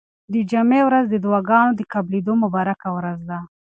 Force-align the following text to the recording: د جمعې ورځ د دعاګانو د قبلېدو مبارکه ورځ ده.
د 0.33 0.35
جمعې 0.51 0.81
ورځ 0.87 1.05
د 1.09 1.15
دعاګانو 1.25 1.71
د 1.75 1.81
قبلېدو 1.93 2.33
مبارکه 2.43 2.87
ورځ 2.97 3.19
ده. 3.29 3.39